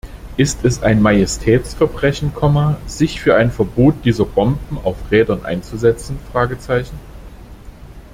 Ist 0.35 0.65
es 0.65 0.81
ein 0.81 0.99
Majestätsverbrechen, 1.03 2.33
sich 2.87 3.21
für 3.21 3.35
ein 3.35 3.51
Verbot 3.51 4.03
dieser 4.03 4.25
Bomben 4.25 4.79
auf 4.83 4.95
Rädern 5.11 5.45
einzusetzen? 5.45 6.17